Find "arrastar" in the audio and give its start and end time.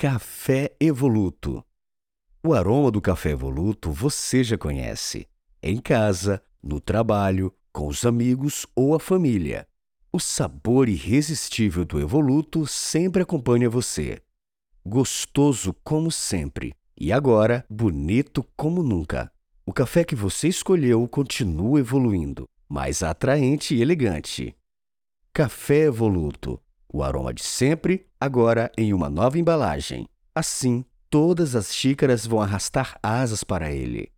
32.40-32.98